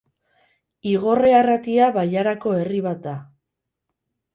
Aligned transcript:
Igorre 0.93 1.29
Arratia 1.41 1.93
bailarako 2.01 2.59
herri 2.65 2.85
bat 2.91 3.09
da. 3.09 3.19